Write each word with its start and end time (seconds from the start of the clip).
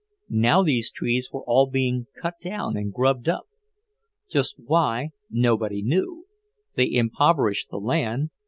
Now 0.39 0.63
these 0.63 0.89
trees 0.89 1.29
were 1.31 1.43
all 1.43 1.69
being 1.69 2.07
cut 2.19 2.39
down 2.41 2.75
and 2.75 2.91
grubbed 2.91 3.29
up. 3.29 3.47
Just 4.27 4.55
why, 4.57 5.09
nobody 5.29 5.83
knew; 5.83 6.25
they 6.73 6.91
impoverished 6.91 7.69
the 7.69 7.77
land... 7.77 8.31